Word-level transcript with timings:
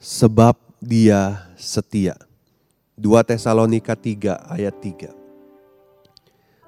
Sebab 0.00 0.56
dia 0.80 1.48
setia. 1.56 2.16
2 2.96 3.12
Tesalonika 3.28 3.92
3 3.92 4.56
ayat 4.56 4.74
3. 4.80 5.12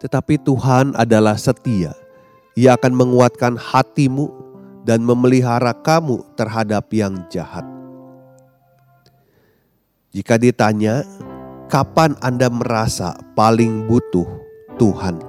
Tetapi 0.00 0.34
Tuhan 0.40 0.92
adalah 0.96 1.36
setia. 1.36 1.92
Ia 2.56 2.76
akan 2.76 2.92
menguatkan 2.92 3.56
hatimu 3.56 4.28
dan 4.84 5.04
memelihara 5.04 5.72
kamu 5.76 6.24
terhadap 6.36 6.88
yang 6.92 7.24
jahat. 7.32 7.64
Jika 10.10 10.36
ditanya, 10.40 11.06
kapan 11.70 12.18
Anda 12.18 12.50
merasa 12.50 13.14
paling 13.38 13.86
butuh 13.86 14.26
Tuhan? 14.76 15.22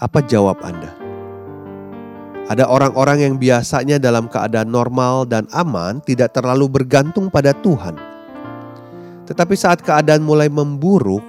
Apa 0.00 0.24
jawab 0.24 0.64
Anda? 0.64 0.99
Ada 2.50 2.66
orang-orang 2.66 3.22
yang 3.22 3.34
biasanya 3.38 4.02
dalam 4.02 4.26
keadaan 4.26 4.74
normal 4.74 5.22
dan 5.22 5.46
aman 5.54 6.02
tidak 6.02 6.34
terlalu 6.34 6.66
bergantung 6.66 7.30
pada 7.30 7.54
Tuhan. 7.54 7.94
Tetapi 9.30 9.54
saat 9.54 9.86
keadaan 9.86 10.26
mulai 10.26 10.50
memburuk, 10.50 11.22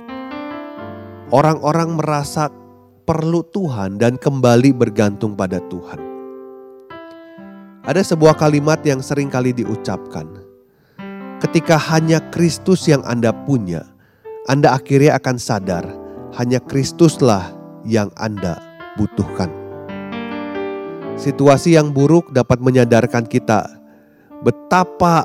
orang-orang 1.30 1.94
merasa 1.94 2.50
perlu 3.06 3.46
Tuhan 3.54 4.02
dan 4.02 4.18
kembali 4.18 4.74
bergantung 4.74 5.38
pada 5.38 5.62
Tuhan. 5.70 6.02
Ada 7.86 8.02
sebuah 8.02 8.34
kalimat 8.34 8.82
yang 8.82 9.06
sering 9.06 9.30
kali 9.30 9.54
diucapkan. 9.54 10.26
Ketika 11.38 11.78
hanya 11.94 12.18
Kristus 12.34 12.90
yang 12.90 13.06
Anda 13.06 13.30
punya, 13.30 13.86
Anda 14.50 14.74
akhirnya 14.74 15.22
akan 15.22 15.38
sadar 15.38 15.86
hanya 16.42 16.58
Kristuslah 16.66 17.54
yang 17.86 18.10
Anda 18.18 18.58
butuhkan. 18.98 19.61
Situasi 21.22 21.78
yang 21.78 21.94
buruk 21.94 22.34
dapat 22.34 22.58
menyadarkan 22.58 23.30
kita 23.30 23.70
betapa 24.42 25.22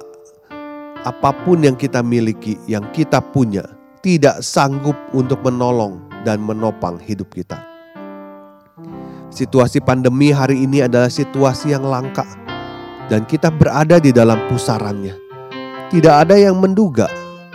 apa 1.08 1.30
pun 1.40 1.64
yang 1.64 1.72
kita 1.72 2.04
miliki, 2.04 2.60
yang 2.68 2.84
kita 2.92 3.24
punya, 3.24 3.64
tidak 4.04 4.44
sanggup 4.44 4.92
untuk 5.16 5.40
menolong 5.40 6.04
dan 6.20 6.44
menopang 6.44 7.00
hidup 7.00 7.32
kita. 7.32 7.56
Situasi 9.32 9.80
pandemi 9.80 10.36
hari 10.36 10.68
ini 10.68 10.84
adalah 10.84 11.08
situasi 11.08 11.72
yang 11.72 11.88
langka, 11.88 12.28
dan 13.08 13.24
kita 13.24 13.48
berada 13.48 13.96
di 13.96 14.12
dalam 14.12 14.36
pusarannya. 14.52 15.16
Tidak 15.88 16.12
ada 16.12 16.36
yang 16.36 16.60
menduga, 16.60 17.08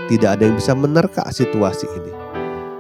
tidak 0.09 0.42
ada 0.42 0.50
yang 0.50 0.58
bisa 0.58 0.73
menerka 0.73 1.30
situasi 1.30 1.86
ini. 1.94 2.14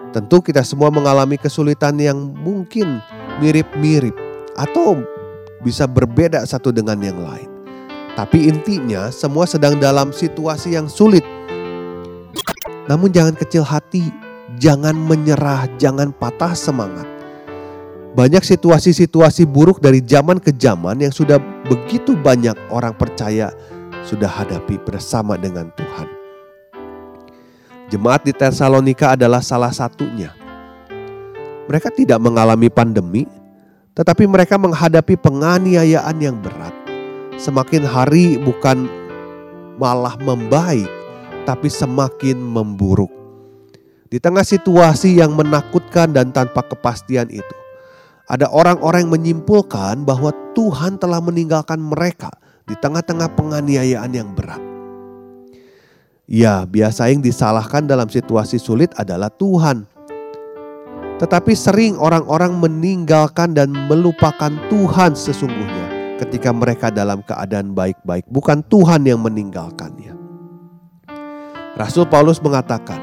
Tentu, 0.09 0.41
kita 0.41 0.65
semua 0.65 0.89
mengalami 0.89 1.37
kesulitan 1.37 2.01
yang 2.01 2.17
mungkin 2.17 2.97
mirip-mirip 3.37 4.17
atau 4.57 5.20
bisa 5.61 5.85
berbeda 5.85 6.41
satu 6.43 6.73
dengan 6.73 6.97
yang 6.99 7.21
lain. 7.21 7.49
Tapi 8.17 8.51
intinya 8.51 9.07
semua 9.07 9.47
sedang 9.47 9.79
dalam 9.79 10.11
situasi 10.11 10.75
yang 10.75 10.91
sulit. 10.91 11.23
Namun 12.91 13.13
jangan 13.13 13.37
kecil 13.37 13.63
hati, 13.63 14.11
jangan 14.59 14.97
menyerah, 14.97 15.69
jangan 15.79 16.11
patah 16.11 16.51
semangat. 16.51 17.07
Banyak 18.11 18.43
situasi-situasi 18.43 19.47
buruk 19.47 19.79
dari 19.79 20.03
zaman 20.03 20.43
ke 20.43 20.51
zaman 20.51 20.99
yang 20.99 21.15
sudah 21.15 21.39
begitu 21.71 22.19
banyak 22.19 22.59
orang 22.67 22.91
percaya 22.91 23.55
sudah 24.03 24.27
hadapi 24.27 24.75
bersama 24.83 25.39
dengan 25.39 25.71
Tuhan. 25.79 26.09
Jemaat 27.87 28.27
di 28.27 28.35
Tesalonika 28.35 29.15
adalah 29.15 29.39
salah 29.39 29.71
satunya. 29.71 30.35
Mereka 31.71 31.91
tidak 31.95 32.19
mengalami 32.19 32.67
pandemi, 32.67 33.23
tetapi 33.91 34.23
mereka 34.27 34.55
menghadapi 34.55 35.19
penganiayaan 35.19 36.17
yang 36.21 36.39
berat. 36.39 36.71
Semakin 37.35 37.83
hari 37.83 38.39
bukan 38.39 38.87
malah 39.75 40.15
membaik, 40.21 40.87
tapi 41.43 41.67
semakin 41.67 42.37
memburuk. 42.37 43.09
Di 44.11 44.19
tengah 44.19 44.43
situasi 44.43 45.19
yang 45.19 45.33
menakutkan 45.33 46.11
dan 46.11 46.35
tanpa 46.35 46.61
kepastian 46.67 47.31
itu, 47.31 47.55
ada 48.27 48.47
orang-orang 48.47 49.07
yang 49.07 49.13
menyimpulkan 49.15 50.07
bahwa 50.07 50.31
Tuhan 50.55 50.99
telah 50.99 51.19
meninggalkan 51.19 51.79
mereka 51.79 52.31
di 52.67 52.75
tengah-tengah 52.79 53.35
penganiayaan 53.35 54.11
yang 54.11 54.31
berat. 54.31 54.59
Ya, 56.31 56.63
biasa 56.63 57.11
yang 57.11 57.19
disalahkan 57.19 57.83
dalam 57.83 58.07
situasi 58.07 58.55
sulit 58.55 58.95
adalah 58.95 59.27
Tuhan. 59.27 59.83
Tetapi 61.21 61.53
sering 61.53 62.01
orang-orang 62.01 62.57
meninggalkan 62.57 63.53
dan 63.53 63.69
melupakan 63.85 64.49
Tuhan 64.73 65.13
sesungguhnya 65.13 66.17
ketika 66.17 66.49
mereka 66.49 66.89
dalam 66.89 67.21
keadaan 67.21 67.77
baik-baik, 67.77 68.25
bukan 68.25 68.65
Tuhan 68.65 69.05
yang 69.05 69.21
meninggalkannya. 69.21 70.17
Rasul 71.77 72.09
Paulus 72.09 72.41
mengatakan, 72.41 72.97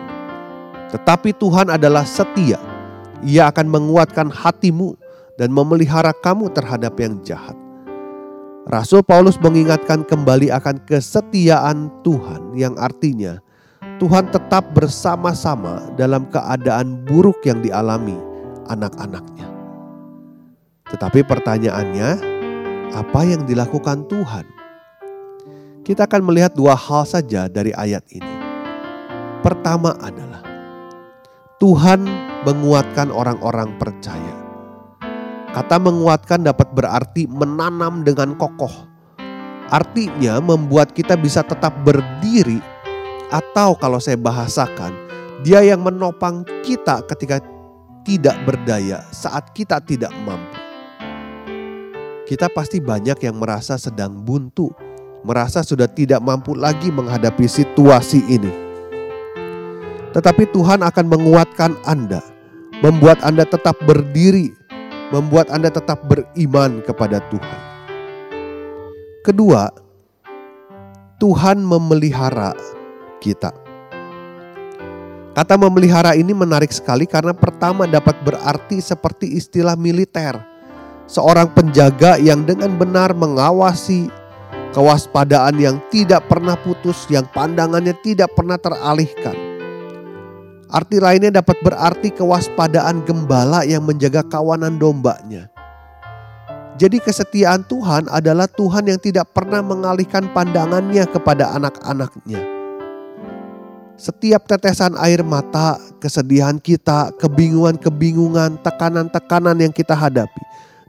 "Tetapi 0.90 1.30
Tuhan 1.38 1.70
adalah 1.70 2.02
setia. 2.02 2.58
Ia 3.22 3.54
akan 3.54 3.70
menguatkan 3.70 4.34
hatimu 4.34 4.98
dan 5.38 5.54
memelihara 5.54 6.10
kamu 6.10 6.50
terhadap 6.50 6.98
yang 6.98 7.22
jahat." 7.22 7.54
Rasul 8.66 9.06
Paulus 9.06 9.38
mengingatkan 9.38 10.02
kembali 10.02 10.50
akan 10.52 10.82
kesetiaan 10.90 11.88
Tuhan 12.02 12.52
yang 12.58 12.74
artinya 12.82 13.38
Tuhan 13.98 14.30
tetap 14.30 14.78
bersama-sama 14.78 15.90
dalam 15.98 16.30
keadaan 16.30 17.02
buruk 17.02 17.42
yang 17.42 17.58
dialami 17.58 18.14
anak-anaknya. 18.70 19.50
Tetapi 20.86 21.26
pertanyaannya, 21.26 22.10
apa 22.94 23.20
yang 23.26 23.42
dilakukan 23.42 24.06
Tuhan? 24.06 24.46
Kita 25.82 26.06
akan 26.06 26.22
melihat 26.30 26.54
dua 26.54 26.78
hal 26.78 27.10
saja 27.10 27.50
dari 27.50 27.74
ayat 27.74 28.06
ini. 28.14 28.34
Pertama 29.42 29.98
adalah 29.98 30.46
Tuhan 31.58 32.06
menguatkan 32.46 33.10
orang-orang 33.10 33.82
percaya. 33.82 34.36
Kata 35.50 35.74
menguatkan 35.82 36.46
dapat 36.46 36.70
berarti 36.70 37.26
menanam 37.26 38.06
dengan 38.06 38.38
kokoh. 38.38 38.86
Artinya 39.74 40.38
membuat 40.38 40.94
kita 40.94 41.18
bisa 41.18 41.42
tetap 41.42 41.74
berdiri 41.82 42.62
atau 43.28 43.76
kalau 43.76 44.00
saya 44.00 44.16
bahasakan, 44.16 44.92
dia 45.44 45.60
yang 45.60 45.84
menopang 45.84 46.42
kita 46.64 47.04
ketika 47.12 47.44
tidak 48.02 48.36
berdaya 48.48 49.04
saat 49.12 49.52
kita 49.52 49.84
tidak 49.84 50.12
mampu. 50.24 50.56
Kita 52.24 52.48
pasti 52.52 52.80
banyak 52.80 53.20
yang 53.24 53.40
merasa 53.40 53.80
sedang 53.80 54.12
buntu, 54.24 54.72
merasa 55.24 55.64
sudah 55.64 55.88
tidak 55.88 56.20
mampu 56.20 56.56
lagi 56.56 56.92
menghadapi 56.92 57.48
situasi 57.48 58.20
ini. 58.28 58.52
Tetapi 60.12 60.48
Tuhan 60.52 60.84
akan 60.84 61.06
menguatkan 61.08 61.76
Anda, 61.84 62.20
membuat 62.80 63.20
Anda 63.24 63.44
tetap 63.44 63.76
berdiri, 63.84 64.52
membuat 65.12 65.52
Anda 65.52 65.72
tetap 65.72 66.04
beriman 66.08 66.80
kepada 66.84 67.20
Tuhan. 67.28 67.60
Kedua, 69.24 69.68
Tuhan 71.20 71.60
memelihara 71.60 72.56
kita. 73.20 73.68
Kata 75.38 75.54
memelihara 75.54 76.18
ini 76.18 76.34
menarik 76.34 76.74
sekali 76.74 77.06
karena 77.06 77.30
pertama 77.30 77.86
dapat 77.86 78.18
berarti 78.26 78.82
seperti 78.82 79.38
istilah 79.38 79.78
militer. 79.78 80.34
Seorang 81.06 81.54
penjaga 81.54 82.18
yang 82.18 82.42
dengan 82.42 82.74
benar 82.74 83.14
mengawasi 83.14 84.10
kewaspadaan 84.74 85.54
yang 85.62 85.78
tidak 85.94 86.26
pernah 86.26 86.58
putus, 86.58 87.06
yang 87.06 87.22
pandangannya 87.30 87.94
tidak 88.02 88.34
pernah 88.34 88.58
teralihkan. 88.58 89.38
Arti 90.74 90.98
lainnya 90.98 91.38
dapat 91.38 91.62
berarti 91.62 92.10
kewaspadaan 92.18 93.06
gembala 93.06 93.62
yang 93.62 93.86
menjaga 93.86 94.26
kawanan 94.26 94.74
dombanya. 94.74 95.46
Jadi 96.82 96.98
kesetiaan 96.98 97.62
Tuhan 97.62 98.10
adalah 98.10 98.50
Tuhan 98.50 98.90
yang 98.90 98.98
tidak 98.98 99.30
pernah 99.30 99.62
mengalihkan 99.62 100.26
pandangannya 100.34 101.06
kepada 101.06 101.54
anak-anaknya 101.54 102.57
Setiap 103.98 104.46
tetesan 104.46 104.94
air 104.94 105.26
mata, 105.26 105.74
kesedihan 105.98 106.62
kita, 106.62 107.10
kebingungan-kebingungan, 107.18 108.62
tekanan-tekanan 108.62 109.58
yang 109.58 109.74
kita 109.74 109.90
hadapi, 109.90 110.38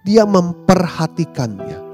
Dia 0.06 0.30
memperhatikannya. 0.30 1.90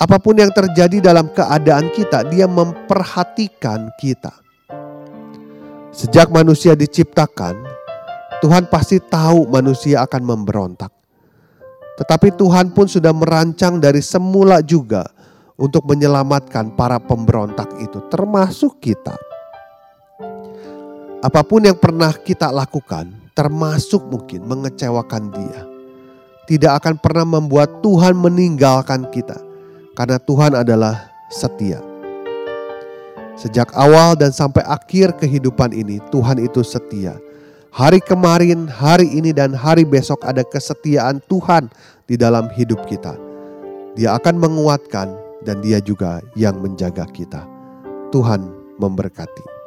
Apa 0.00 0.16
pun 0.16 0.40
yang 0.40 0.48
terjadi 0.56 1.12
dalam 1.12 1.28
keadaan 1.28 1.92
kita, 1.92 2.24
Dia 2.32 2.48
memperhatikan 2.48 3.92
kita. 4.00 4.32
Sejak 5.92 6.32
manusia 6.32 6.72
diciptakan, 6.72 7.60
Tuhan 8.40 8.72
pasti 8.72 9.04
tahu 9.04 9.52
manusia 9.52 10.00
akan 10.00 10.22
memberontak. 10.24 10.88
Tetapi 12.00 12.40
Tuhan 12.40 12.72
pun 12.72 12.88
sudah 12.88 13.12
merancang 13.12 13.76
dari 13.76 14.00
semula 14.00 14.64
juga 14.64 15.04
untuk 15.60 15.84
menyelamatkan 15.84 16.72
para 16.72 16.96
pemberontak 16.96 17.68
itu, 17.84 18.00
termasuk 18.08 18.80
kita. 18.80 19.29
Apa 21.20 21.44
pun 21.44 21.60
yang 21.60 21.76
pernah 21.76 22.16
kita 22.16 22.48
lakukan, 22.48 23.12
termasuk 23.36 24.08
mungkin 24.08 24.40
mengecewakan 24.48 25.28
Dia, 25.28 25.68
tidak 26.48 26.80
akan 26.80 26.96
pernah 26.96 27.28
membuat 27.36 27.84
Tuhan 27.84 28.16
meninggalkan 28.16 29.04
kita, 29.12 29.36
karena 29.92 30.16
Tuhan 30.16 30.56
adalah 30.56 31.12
setia. 31.28 31.76
Sejak 33.36 33.68
awal 33.76 34.16
dan 34.16 34.32
sampai 34.32 34.64
akhir 34.64 35.20
kehidupan 35.20 35.76
ini, 35.76 36.00
Tuhan 36.08 36.40
itu 36.40 36.64
setia. 36.64 37.20
Hari 37.68 38.00
kemarin, 38.00 38.64
hari 38.64 39.12
ini, 39.12 39.36
dan 39.36 39.52
hari 39.52 39.84
besok 39.84 40.24
ada 40.24 40.40
kesetiaan 40.40 41.20
Tuhan 41.28 41.68
di 42.08 42.16
dalam 42.16 42.48
hidup 42.56 42.80
kita. 42.88 43.12
Dia 43.92 44.16
akan 44.16 44.40
menguatkan, 44.40 45.12
dan 45.44 45.60
Dia 45.60 45.84
juga 45.84 46.24
yang 46.32 46.64
menjaga 46.64 47.04
kita. 47.12 47.44
Tuhan 48.08 48.40
memberkati. 48.80 49.59